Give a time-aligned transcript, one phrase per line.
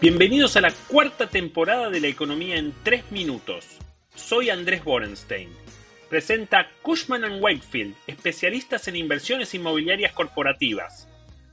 [0.00, 3.66] Bienvenidos a la cuarta temporada de la economía en 3 minutos.
[4.14, 5.48] Soy Andrés Borenstein.
[6.08, 11.08] Presenta Cushman⁇ Wakefield, especialistas en inversiones inmobiliarias corporativas.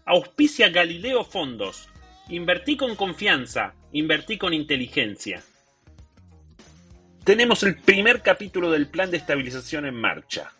[0.05, 1.90] Auspicia Galileo Fondos.
[2.30, 5.41] Invertí con confianza, invertí con inteligencia.
[7.23, 10.52] Tenemos el primer capítulo del plan de estabilización en marcha.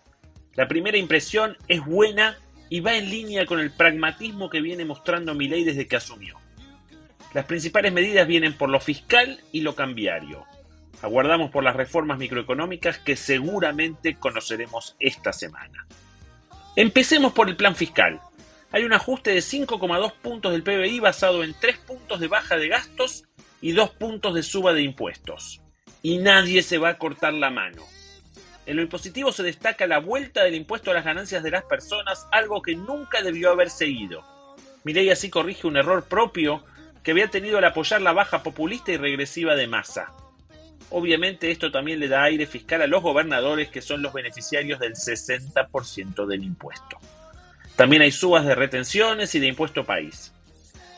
[0.56, 5.36] La primera impresión es buena y va en línea con el pragmatismo que viene mostrando
[5.36, 6.40] Milei desde que asumió.
[7.36, 10.46] Las principales medidas vienen por lo fiscal y lo cambiario.
[11.02, 15.86] Aguardamos por las reformas microeconómicas que seguramente conoceremos esta semana.
[16.78, 18.22] Empecemos por el plan fiscal.
[18.72, 22.70] Hay un ajuste de 5,2 puntos del PBI basado en 3 puntos de baja de
[22.70, 23.26] gastos
[23.60, 25.60] y 2 puntos de suba de impuestos.
[26.02, 27.84] Y nadie se va a cortar la mano.
[28.66, 32.28] En lo impositivo se destaca la vuelta del impuesto a las ganancias de las personas,
[32.32, 34.24] algo que nunca debió haber seguido.
[34.86, 36.64] Mirei así corrige un error propio
[37.06, 40.12] que había tenido al apoyar la baja populista y regresiva de masa.
[40.90, 44.96] Obviamente esto también le da aire fiscal a los gobernadores que son los beneficiarios del
[44.96, 46.98] 60% del impuesto.
[47.76, 50.34] También hay subas de retenciones y de impuesto país.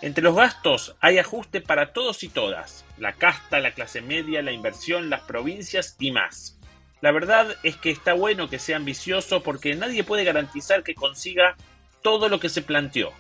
[0.02, 4.54] Entre los gastos hay ajuste para todos y todas, la casta, la clase media, la
[4.54, 6.58] inversión, las provincias y más.
[7.02, 11.58] La verdad es que está bueno que sea ambicioso porque nadie puede garantizar que consiga
[12.02, 13.12] todo lo que se planteó.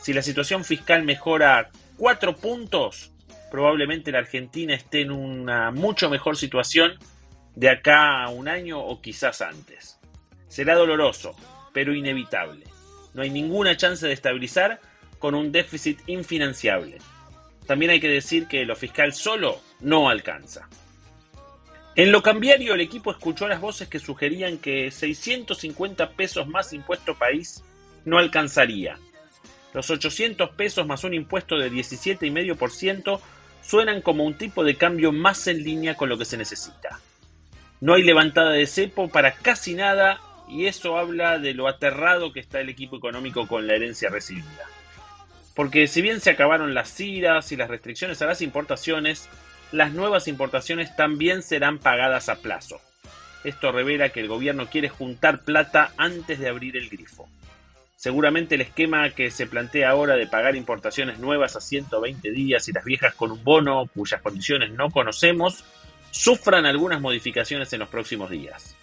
[0.00, 3.12] Si la situación fiscal mejora cuatro puntos,
[3.50, 6.92] probablemente la Argentina esté en una mucho mejor situación
[7.56, 9.98] de acá a un año o quizás antes.
[10.46, 11.34] Será doloroso,
[11.74, 12.64] pero inevitable.
[13.12, 14.80] No hay ninguna chance de estabilizar
[15.18, 16.98] con un déficit infinanciable.
[17.66, 20.68] También hay que decir que lo fiscal solo no alcanza.
[21.96, 27.18] En lo cambiario, el equipo escuchó las voces que sugerían que 650 pesos más impuesto
[27.18, 27.64] país
[28.04, 28.98] no alcanzaría
[29.74, 33.20] los 800 pesos más un impuesto de 17,5%
[33.62, 37.00] suenan como un tipo de cambio más en línea con lo que se necesita.
[37.80, 42.40] No hay levantada de cepo para casi nada y eso habla de lo aterrado que
[42.40, 44.64] está el equipo económico con la herencia recibida.
[45.54, 49.28] Porque si bien se acabaron las iras y las restricciones a las importaciones,
[49.70, 52.80] las nuevas importaciones también serán pagadas a plazo.
[53.44, 57.28] Esto revela que el gobierno quiere juntar plata antes de abrir el grifo.
[57.98, 62.72] Seguramente el esquema que se plantea ahora de pagar importaciones nuevas a 120 días y
[62.72, 65.64] las viejas con un bono cuyas condiciones no conocemos,
[66.12, 68.76] sufran algunas modificaciones en los próximos días.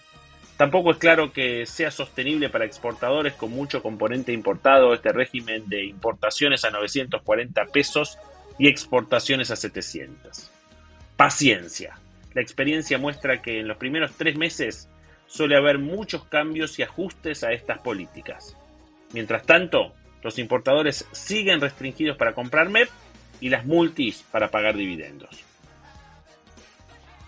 [0.57, 5.85] Tampoco es claro que sea sostenible para exportadores con mucho componente importado este régimen de
[5.85, 8.17] importaciones a 940 pesos
[8.59, 10.51] y exportaciones a 700.
[11.15, 11.97] Paciencia.
[12.33, 14.89] La experiencia muestra que en los primeros tres meses
[15.25, 18.57] suele haber muchos cambios y ajustes a estas políticas.
[19.13, 19.93] Mientras tanto,
[20.23, 22.89] los importadores siguen restringidos para comprar MEP
[23.39, 25.29] y las multis para pagar dividendos.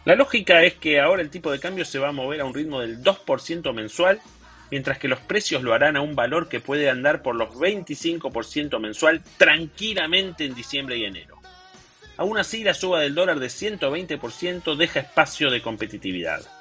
[0.05, 2.53] La lógica es que ahora el tipo de cambio se va a mover a un
[2.53, 4.21] ritmo del 2% mensual,
[4.71, 8.79] mientras que los precios lo harán a un valor que puede andar por los 25%
[8.79, 11.37] mensual tranquilamente en diciembre y enero.
[12.15, 16.56] Aún así, la suba del dólar de 120% deja espacio de competitividad.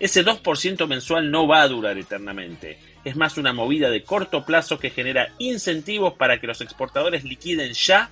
[0.00, 2.78] Ese 2% mensual no va a durar eternamente.
[3.04, 7.72] Es más una movida de corto plazo que genera incentivos para que los exportadores liquiden
[7.72, 8.10] ya,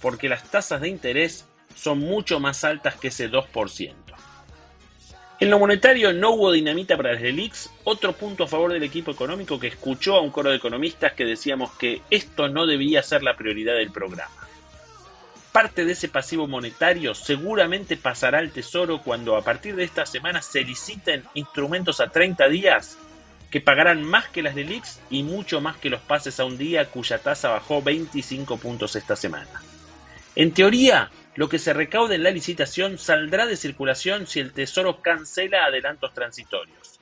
[0.00, 3.94] porque las tasas de interés son mucho más altas que ese 2%.
[5.40, 9.12] En lo monetario no hubo dinamita para las LELIX, otro punto a favor del equipo
[9.12, 13.22] económico que escuchó a un coro de economistas que decíamos que esto no debía ser
[13.22, 14.47] la prioridad del programa
[15.52, 20.42] parte de ese pasivo monetario seguramente pasará al Tesoro cuando a partir de esta semana
[20.42, 22.98] se liciten instrumentos a 30 días
[23.50, 26.90] que pagarán más que las de y mucho más que los pases a un día
[26.90, 29.62] cuya tasa bajó 25 puntos esta semana.
[30.36, 35.00] En teoría, lo que se recaude en la licitación saldrá de circulación si el Tesoro
[35.00, 37.00] cancela adelantos transitorios.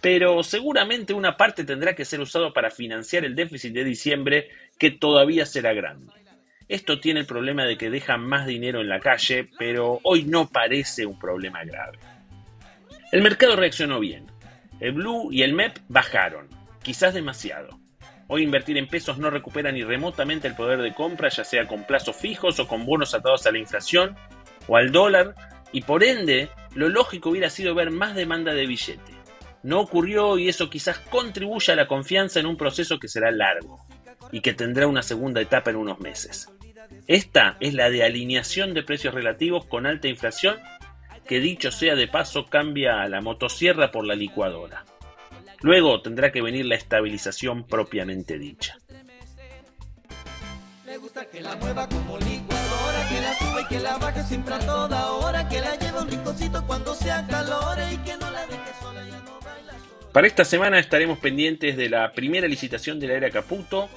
[0.00, 4.48] Pero seguramente una parte tendrá que ser usado para financiar el déficit de diciembre
[4.78, 6.19] que todavía será grande.
[6.70, 10.48] Esto tiene el problema de que deja más dinero en la calle, pero hoy no
[10.48, 11.98] parece un problema grave.
[13.10, 14.26] El mercado reaccionó bien.
[14.78, 16.46] El Blue y el MEP bajaron,
[16.80, 17.80] quizás demasiado.
[18.28, 21.82] Hoy invertir en pesos no recupera ni remotamente el poder de compra, ya sea con
[21.82, 24.14] plazos fijos o con bonos atados a la inflación
[24.68, 25.34] o al dólar,
[25.72, 29.12] y por ende, lo lógico hubiera sido ver más demanda de billete.
[29.64, 33.84] No ocurrió y eso quizás contribuya a la confianza en un proceso que será largo
[34.30, 36.48] y que tendrá una segunda etapa en unos meses.
[37.10, 40.60] Esta es la de alineación de precios relativos con alta inflación,
[41.26, 44.84] que dicho sea de paso cambia a la motosierra por la licuadora.
[45.60, 48.78] Luego tendrá que venir la estabilización propiamente dicha.
[50.86, 54.54] Me gusta que la mueva como licuadora, que la suba y que la baje siempre
[54.54, 58.46] a toda hora, que la lleve un rinconcito cuando sea calor y que no la
[58.46, 60.12] deje sola, ya no baila sola.
[60.12, 63.90] Para esta semana estaremos pendientes de la primera licitación de la era Caputo,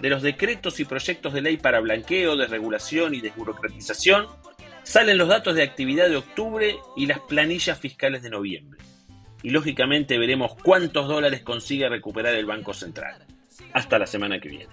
[0.00, 4.26] de los decretos y proyectos de ley para blanqueo, desregulación y desburocratización,
[4.82, 8.80] salen los datos de actividad de octubre y las planillas fiscales de noviembre.
[9.42, 13.24] Y lógicamente veremos cuántos dólares consigue recuperar el Banco Central.
[13.72, 14.72] Hasta la semana que viene.